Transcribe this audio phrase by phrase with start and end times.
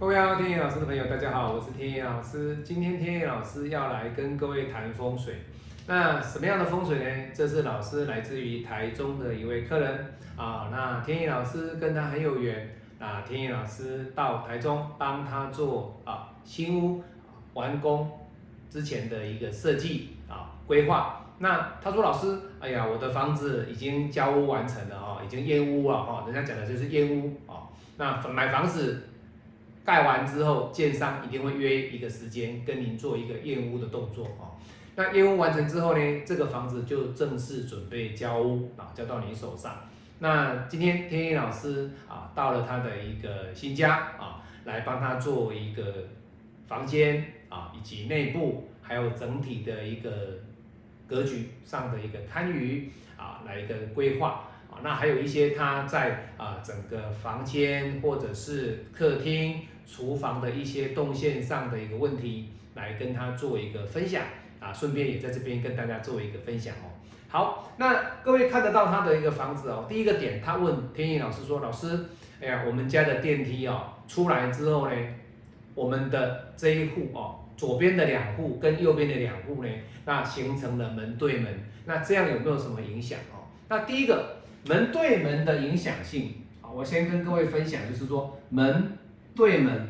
[0.00, 2.58] 各位天意老师的朋友，大家好，我是天野老师。
[2.62, 5.42] 今天天野老师要来跟各位谈风水。
[5.88, 7.32] 那什么样的风水呢？
[7.34, 10.68] 这是老师来自于台中的一位客人啊。
[10.70, 13.24] 那天野老师跟他很有缘啊。
[13.26, 17.02] 天野老师到台中帮他做啊新屋
[17.54, 18.08] 完工
[18.70, 21.26] 之前的一个设计啊规划。
[21.38, 26.22] 那他说老师，哎呀，我的房子已经交屋完成了哦，已经验屋了哈。
[26.26, 27.66] 人家讲的就是验屋啊。
[27.96, 29.02] 那买房子。
[29.88, 34.52] 盖完之后，建商一定会约一个时间跟您做一个验屋的动作啊。
[34.96, 39.76] 那验屋完成之后呢，这个房子就正式准备交屋啊，交到您手上。
[40.18, 45.84] 那今天天一老师啊，到了他的一个新家啊，来帮他做一个
[46.66, 50.10] 房间啊，以及内部还有整体的一个
[51.06, 54.84] 格局上的一个堪舆啊，来一个规划啊。
[54.84, 59.62] 那还有一些他在啊整个房间或者是客厅。
[59.90, 64.22] 厨房的一些动线上的一个问题，来跟他做一个分享
[64.60, 66.92] 啊，顺便也在这边跟大家做一个分享哦。
[67.30, 69.86] 好，那各位看得到他的一个房子哦。
[69.88, 72.04] 第一个点，他问天意老师说：“老师，
[72.40, 74.94] 哎呀，我们家的电梯哦，出来之后呢，
[75.74, 79.68] 我们的这一户哦，左边的两户跟右边的两户呢，
[80.04, 81.52] 那形成了门对门，
[81.86, 83.48] 那这样有没有什么影响哦？
[83.68, 84.36] 那第一个
[84.66, 88.92] 门对门的影响性啊，我先跟各位分享，就是说门。
[89.38, 89.88] 对门，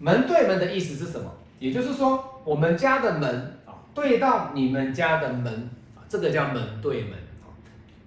[0.00, 1.32] 门对门的意思是什么？
[1.60, 5.70] 也就是说，我们家的门啊，对到你们家的门，
[6.08, 7.12] 这个叫门对门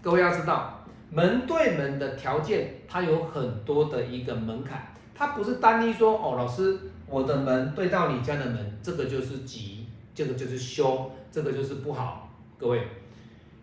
[0.00, 12.30] 各位要知道，门对门的条件，它有很多的一个门槛，它不是单一说哦，老师，我的门对到你家的门，这个就是吉，这个就是凶，这个就是不好。
[12.56, 12.80] 各位。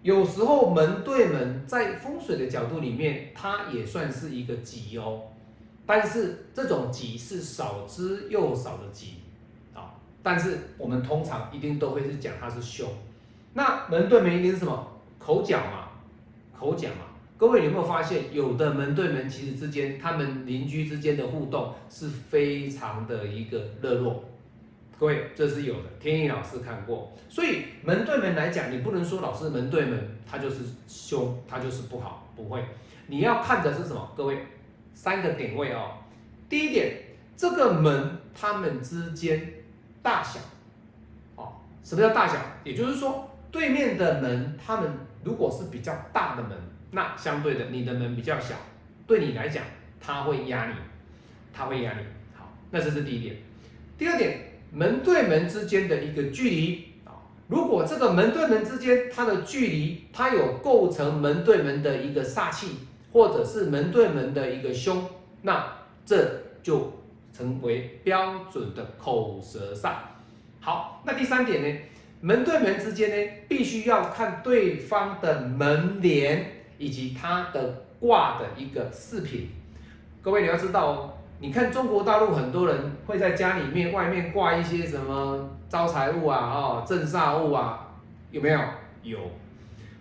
[0.05, 5.23] 有时候门对门，在风水的角度里面，它也算是一个吉哦。
[5.83, 9.16] 但是这种吉是少之又少的吉
[9.73, 9.95] 啊。
[10.21, 12.88] 但是我们通常一定都会是讲它是凶。
[13.53, 14.88] 那门对门一定是什么？
[15.17, 15.88] 口角嘛，
[16.55, 17.07] 口角嘛。
[17.35, 24.23] 各位有没有发现，有的门对门其实之间，他们邻居之间的互动是非常的一个热络。
[24.97, 32.63] 各位，这是有的，天意老师看过，所以门对门来讲，你不能说老师门对门，它就是凶，它就是不好，不会。
[33.07, 34.13] 你要看的是什么？
[34.16, 34.38] 各位，
[34.94, 35.97] 三个点位哦。
[36.47, 36.95] 第一点，
[37.35, 39.53] 这个门它们之间
[40.01, 40.39] 大小，
[41.35, 42.35] 哦，什么叫大小？
[42.63, 44.89] 也就是说，对面的门，他们
[45.25, 46.57] 如果是比较大的门，
[46.91, 48.55] 那相对的，你的门比较小，
[49.05, 49.61] 对你来讲，
[50.00, 50.75] 它会压你，
[51.53, 52.05] 它会压你。
[52.34, 53.35] 好，那这是第一点。
[53.97, 54.54] 第二点。
[54.75, 57.15] 门对门之间的一个距离啊，
[57.47, 62.75] 如果这个门对门之间它的距离，它有构成门对门的一个煞气，
[63.13, 65.01] 或者是门对门的一个凶，
[65.43, 65.65] 那
[66.05, 66.91] 这就
[67.31, 69.93] 成为标准的口舌煞。
[70.59, 71.79] 好，那第三点呢，
[72.19, 79.51] 门对门之间呢，必须要看对方的门帘以及它的挂的一个饰品。
[80.21, 81.13] 各位你要知道哦。
[81.40, 87.88] 你看中国大陆很多人会在家里面外面挂一些什么招财物啊、哦镇煞物啊，
[88.31, 88.59] 有没有？
[89.03, 89.19] 有，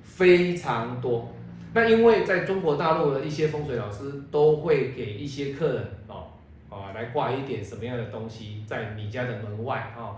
[0.02, 1.28] 非常多。
[1.74, 6.26] 那因为在中国大陆的一些风水老师都会给一些客人哦
[6.70, 10.14] 啊来挂一点什么样的东西在你家的门外哦，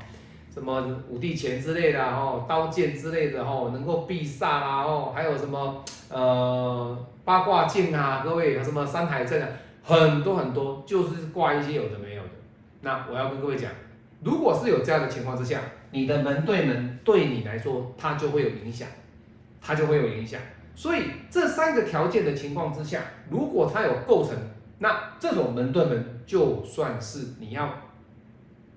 [0.53, 9.48] 什么五帝钱之类的哦，刀剑之类的哦，能够避煞啦哦，还有什么呃八卦镜啊，各位有什么山海镇啊？
[9.86, 12.30] 很多很多，就是挂一些有的没有的。
[12.80, 13.70] 那我要跟各位讲，
[14.20, 15.60] 如果是有这样的情况之下，
[15.92, 18.88] 你的门对门对你来说，它就会有影响，
[19.60, 20.41] 它就会有影响。
[20.74, 23.00] 所以这三个条件的情况之下，
[23.30, 24.36] 如果它有构成，
[24.80, 27.72] 那这种门对门就算是你要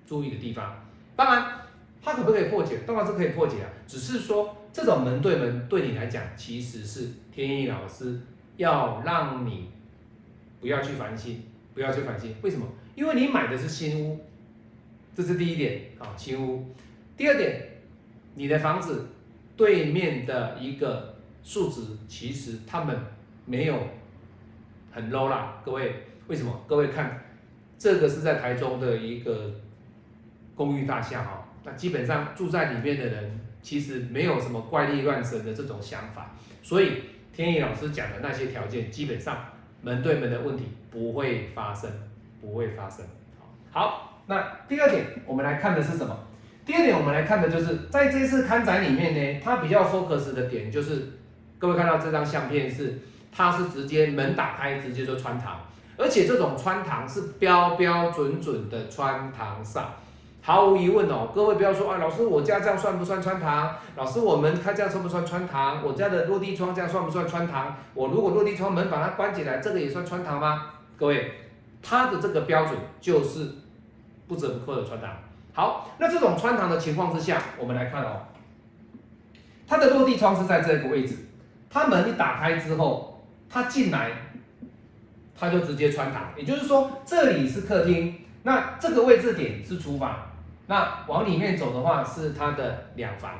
[0.06, 0.80] 注意的地方。
[1.16, 1.44] 当然，
[2.00, 2.78] 它可不可以破解？
[2.86, 3.68] 当然是可以破解啊。
[3.84, 8.20] 只是说这种门对门对你来讲，其实是天意老师
[8.56, 9.72] 要让你。
[10.60, 11.42] 不要去烦心，
[11.74, 12.36] 不要去烦心。
[12.42, 12.66] 为什么？
[12.94, 14.20] 因为你买的是新屋，
[15.16, 16.66] 这是第一点啊，新屋。
[17.16, 17.62] 第二点，
[18.34, 19.08] 你的房子
[19.56, 22.98] 对面的一个数值，其实他们
[23.46, 23.78] 没有
[24.92, 25.62] 很 low 啦。
[25.64, 26.64] 各位，为什么？
[26.68, 27.24] 各位看，
[27.78, 29.54] 这个是在台中的一个
[30.54, 36.36] 公寓大厦哈，那基本上住在里面的人，其实没有什么怪力乱神的这种想法。
[36.62, 37.02] 所以
[37.32, 39.46] 天意老师讲的那些条件，基本上。
[39.82, 41.90] 门对门的问题不会发生，
[42.40, 43.04] 不会发生。
[43.70, 46.16] 好，那第二点我们来看的是什么？
[46.64, 51.08] 第二点我们来看的就是在这次刊展里面呢，它比较 focus 的点就是，
[51.58, 52.98] 各位看到这张相片是，
[53.32, 55.60] 它是直接门打开直接就穿堂，
[55.96, 59.84] 而且这种穿堂是标标准准的穿堂煞。
[60.50, 63.72] 毫无疑问哦，各位不要说啊，老师我家这样算不算穿堂？
[63.94, 65.80] 老师我们开这样算不算穿堂？
[65.84, 67.76] 我家的落地窗这样算不算穿堂？
[67.94, 70.72] 我如果落地窗门把它关起来，这个也算穿堂吗？
[70.96, 71.30] 各位，
[71.80, 73.48] 它的这个标准就是
[74.26, 75.08] 不折不扣的穿堂。
[75.52, 78.22] 好，那这种穿堂的情况之下，我们来看哦，
[79.68, 81.14] 它的落地窗是在这个位置，
[81.70, 84.10] 它门一打开之后，它进来，
[85.38, 90.26] 它就直接穿堂，也就是说这里是客厅，那这个位置点是厨房。
[90.70, 93.32] 那往里面走的话，是它的两房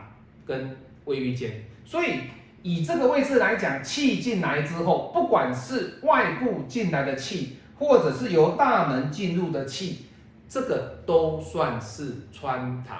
[0.44, 2.22] 跟卫浴间，所以
[2.62, 10.06] 以这个位置来讲，气进来之后，不管是外部进来的气，或者是由大门进入的气，
[10.48, 12.98] 这个都算是穿堂。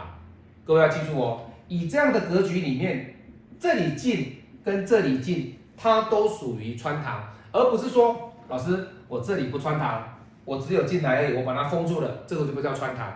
[0.65, 3.17] 各位要记住哦，以这样的格局里面，
[3.59, 10.05] 这里进跟这里进，它都属于穿堂，而不是说老师我这里不穿堂，
[10.45, 13.13] 我只有进来而已，我把它封住了，这个就不叫穿堂。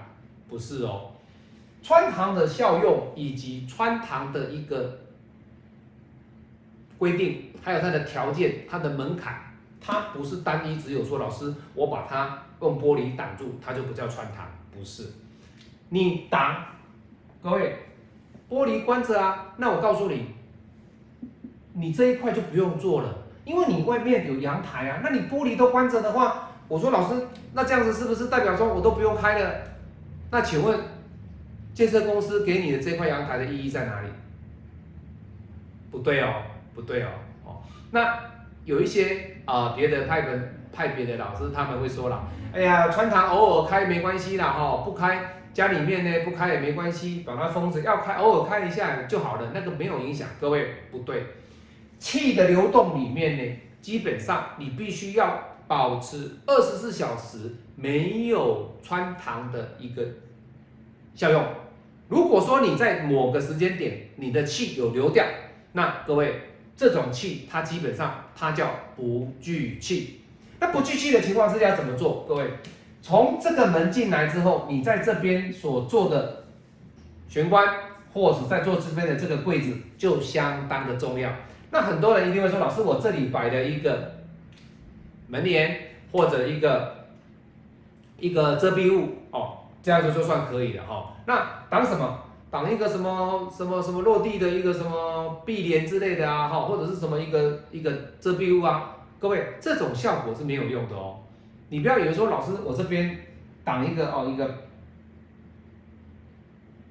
[0.49, 1.12] 不是哦，
[1.82, 4.99] 穿堂的效用以及穿堂的一个
[6.96, 9.35] 规定，还有它的条件、它的门槛，
[9.81, 15.11] 它不是单一只有说老师我把它用玻璃挡住，它就不叫穿堂，不是。
[15.88, 16.64] 你挡，
[17.43, 17.76] 各位，
[18.49, 20.26] 玻璃关着啊，那我告诉你，
[21.73, 23.14] 你这一块就不用做了，
[23.44, 29.74] 因为你外面有阳台啊，那你玻璃都关着的话，我说老师，那这样子是不是代表说我都不用开了？
[30.35, 30.77] 那请问，
[31.73, 34.09] 建设公司给你的这块阳台的意义在哪里？
[35.93, 36.43] 不对哦，
[36.75, 37.09] 不对哦，
[37.45, 38.19] 哦，那
[38.65, 50.27] 有一些啊别的派本派别的老师他们会说了，哎呀，穿堂偶尔开没关系啦，哈，不开家里面呢不开也没关系，把它封着，要开偶尔开一下就好了，那个没有影响。
[50.41, 51.27] 各位不对，
[52.01, 55.39] 气的流动里面呢，基本上你必须要
[55.69, 60.03] 保持二十四小时没有穿堂的一个。
[61.15, 61.45] 效用，
[62.09, 65.25] 如果说你在某个时间点你的气有流掉，
[65.73, 66.41] 那各位
[66.77, 70.21] 这种气它基本上它叫不聚气。
[70.61, 72.25] 那不聚气的情况之下怎么做？
[72.27, 72.45] 各位
[73.03, 76.45] 从这个门进来之后，你在这边所做的
[77.29, 77.67] 玄关，
[78.13, 81.31] 或者在做这边的这个柜子就相当的重要。
[81.71, 84.15] 那很多人一定会说，老师我这里摆了一个
[85.29, 85.81] 门帘
[86.13, 87.07] 或者一个
[88.19, 89.54] 一个遮蔽物哦。
[89.85, 91.13] 这样子就算可以了哈。
[91.27, 92.19] 那挡什么？
[92.51, 97.91] 挡一个什么什么什么落地的一个什么壁帘之类的啊，哈，或者是什么一个一个
[98.21, 98.97] 遮蔽物啊？
[99.19, 101.19] 各位，这种效果是没有用的哦。
[101.69, 103.19] 你不要以为说老师我这边
[103.65, 104.49] 挡一个哦一个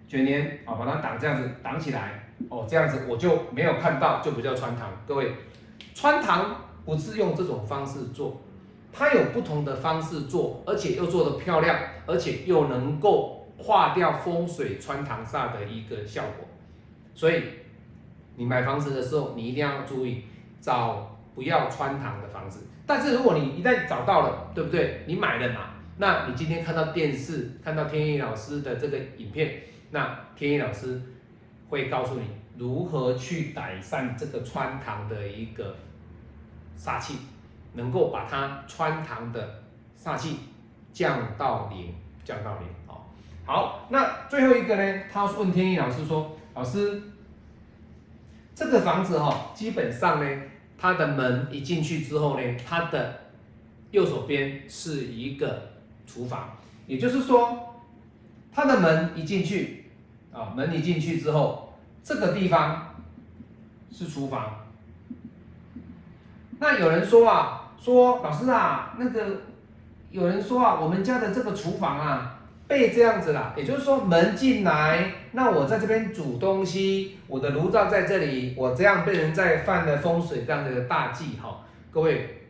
[0.08, 4.90] 卷帘啊，把它挡这样子挡起来哦，这样子我就没有看到，就不叫穿堂。
[5.08, 5.34] 各位，
[5.96, 8.42] 穿堂不是用这种方式做。
[8.94, 11.76] 它有不同的方式做，而且又做的漂亮，
[12.06, 16.48] 而且又能够化掉风水穿堂煞的一个效果。
[17.16, 17.44] 所以
[18.36, 20.26] 你买房子的时候，你一定要注意
[20.62, 22.68] 找不要穿堂的房子。
[22.86, 25.04] 但是如果你一旦找到了，对不对？
[25.08, 25.72] 你买了嘛？
[25.98, 31.02] 那你今天看到电视，看到天意老师的这个影片，那天意老师
[31.70, 32.28] 会告诉你
[32.58, 35.76] 如何去改善这个穿堂的一个
[36.78, 37.16] 煞气。
[37.74, 39.64] 能够把它穿堂的
[40.00, 40.40] 煞气
[40.92, 43.02] 降到零，降到零哦。
[43.46, 45.04] 好，那最后一个呢？
[45.12, 47.02] 他问天意老师说：“老师，
[48.56, 50.42] 这个房子哈，基本上呢，
[50.78, 53.20] 它的门一进去之后呢，它的
[53.92, 55.72] 右手边是一个
[56.06, 57.82] 厨房，也就是说，
[58.52, 59.92] 它的门一进去
[60.32, 62.96] 啊，门一进去之后，这个地方
[63.92, 64.68] 是厨房。
[66.60, 69.42] 那有人说啊。”说老师啊，那个
[70.10, 82.46] 有人说啊，我们家的这个厨房啊被这样子了，也就是说门进来，那我在这边煮东西，我的炉灶在这里，我这样被人在犯了风水这样的大忌哈，各位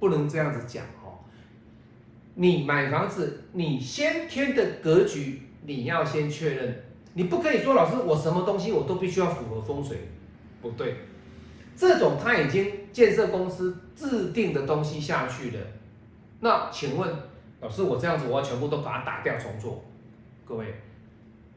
[0.00, 1.12] 不能这样子讲哈，
[2.36, 10.08] 你买房子，你先天的格局你要先确认，你不可以说老师我什么东西我都必须要符合风水，
[10.62, 10.96] 不对。
[11.78, 15.62] 这种他已经建设公司制定的东西下去了，
[16.40, 17.08] 那请问
[17.60, 19.84] 老师，我这样子我要全部都把它打掉重做？
[20.44, 20.74] 各位，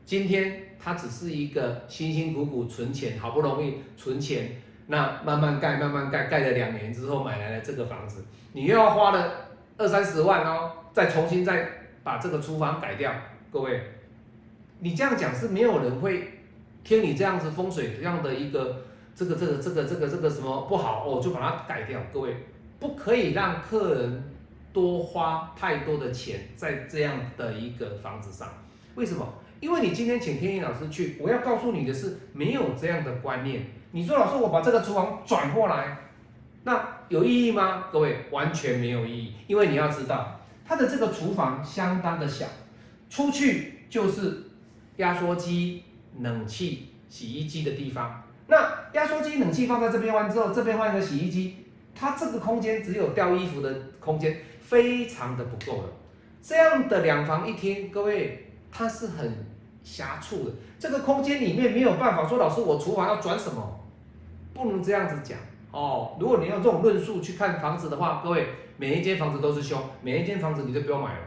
[0.06, 8.24] 今天他只是一个辛辛苦苦存钱，好不容易存钱，那慢慢盖慢慢盖，盖了两年之后买来了这个房子，
[8.54, 11.68] 你又要花了二三十万哦，再重新再
[12.04, 13.12] 把这个厨房改掉，
[13.52, 13.82] 各位，
[14.82, 16.42] 你这样讲是没有人会
[16.84, 18.84] 听你这样子风水这样的一个。
[19.16, 22.00] 这个这个这个这个这个什么不好哦，就把它改掉。
[22.14, 22.36] 各位，
[22.80, 24.24] 不可以让客人
[24.74, 28.48] 多花太多的钱在这样的一个房子上。
[28.96, 29.28] 为什么？
[29.60, 33.68] 因为你今天请天意老师去，我要告诉你的是，没有这样的观念。
[33.92, 35.98] 你说老师，我把这个厨房转过来，
[36.64, 37.86] 那有意义吗？
[37.92, 39.34] 各位，完全没有意义。
[39.46, 42.48] 因为你要知道，它的这个厨房相当的小，
[43.10, 44.44] 出去就是
[44.98, 45.84] 压缩机、
[46.20, 48.24] 冷气、洗衣机的地方。
[48.52, 51.56] 那压缩机、冷气放在这边完之后，这边换一个洗衣机，
[51.96, 55.90] 它这个空间只有吊衣服的空间，非常的不够了。
[56.42, 59.46] 这样的两房一厅，各位，它是很
[59.86, 60.52] 狭促的。
[60.78, 63.80] 这个空间里面没有办法说，老师，我厨房要转什么？
[64.54, 65.40] 不能这样子讲
[65.72, 66.18] 哦。
[66.20, 71.26] 如果你用这种论述去看房子的话，各位每一间房子都是凶，每一间房子你就不用买了。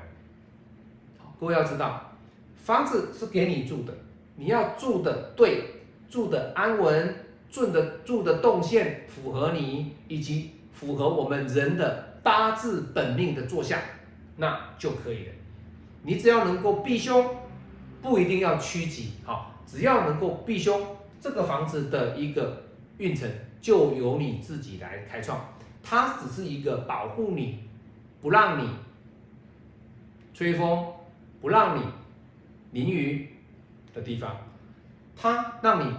[1.41, 2.13] 各位要知道，
[2.55, 3.95] 房子是给你住的，
[4.37, 5.74] 你要住的对，
[6.15, 7.13] 住的安稳，
[7.51, 13.81] 住的住的动线符合你，以及符合我们人的八字本命的坐向，
[14.37, 15.33] 那就可以了。
[16.05, 17.35] 你只要能够避凶，
[18.01, 20.81] 不一定要趋吉，好，只要能够避凶，
[21.21, 22.63] 这个房子的一个。
[22.99, 23.29] 运程
[23.61, 25.53] 就由你自己来开创，
[25.83, 27.59] 它只是一个保护你，
[28.21, 28.69] 不让你
[30.33, 30.93] 吹风，
[31.41, 31.83] 不让你
[32.71, 33.31] 淋雨
[33.93, 34.37] 的地方，
[35.17, 35.95] 它让你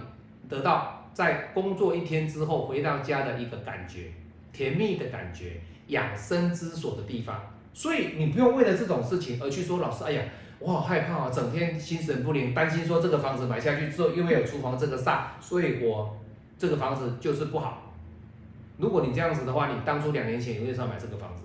[0.48, 4.12] 得到在工作一天之后回到家的一个感觉，
[4.52, 7.40] 甜蜜的感觉，养生之所的地方。
[7.72, 10.22] 所以你不用为了这种事情而去说老师，哎呀，
[10.58, 16.16] 我好害怕啊，整天心神不宁，担心说这个房子买下去之后，因为有厨房这个煞，所以我。
[16.58, 17.92] 这个房子就是不好。
[18.78, 21.42] 如果你这样子的话，你当初两年前为什么要买这个房子？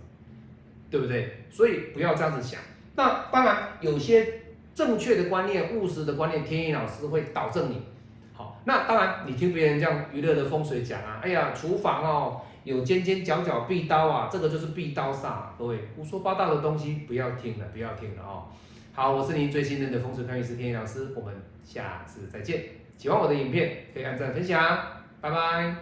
[0.90, 1.44] 对不对？
[1.50, 2.62] 所以不要这样子想。
[2.96, 4.41] 那当然，有些
[4.74, 7.82] 正确的观念、务实的观念，天意老师会导正你。
[8.34, 15.50] 好，那当然，你听别人这样娱乐的风水讲啊，哎呀，厨房哦有尖尖角角壁刀啊，这个就是壁刀煞。
[15.58, 18.46] 各位胡说八道的东西不要听了，不要听了哦。
[18.94, 22.64] 好，我是您最信任的风水看运师天意老师，我们下次再见。
[22.98, 24.78] 喜欢我的影片，可以按赞分享。
[25.20, 25.76] 拜拜。